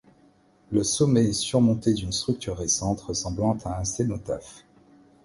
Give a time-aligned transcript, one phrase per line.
[0.71, 4.63] Le sommet est surmonté d’une structure récente ressemblant à un cénotaphe.